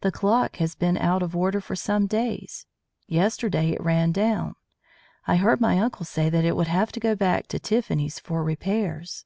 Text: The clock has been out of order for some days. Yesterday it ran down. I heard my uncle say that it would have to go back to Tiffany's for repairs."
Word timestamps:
The 0.00 0.12
clock 0.12 0.58
has 0.58 0.76
been 0.76 0.96
out 0.96 1.24
of 1.24 1.34
order 1.34 1.60
for 1.60 1.74
some 1.74 2.06
days. 2.06 2.66
Yesterday 3.08 3.70
it 3.72 3.82
ran 3.84 4.12
down. 4.12 4.54
I 5.26 5.38
heard 5.38 5.60
my 5.60 5.80
uncle 5.80 6.04
say 6.06 6.30
that 6.30 6.44
it 6.44 6.54
would 6.54 6.68
have 6.68 6.92
to 6.92 7.00
go 7.00 7.16
back 7.16 7.48
to 7.48 7.58
Tiffany's 7.58 8.20
for 8.20 8.44
repairs." 8.44 9.24